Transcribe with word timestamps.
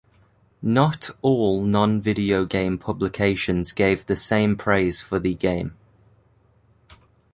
Not 0.63 1.11
all 1.21 1.61
non-video 1.63 2.45
game 2.45 2.79
publications 2.79 3.71
gave 3.71 4.03
the 4.07 4.15
same 4.15 4.55
praise 4.55 4.99
for 4.99 5.19
the 5.19 5.35
game. 5.35 5.77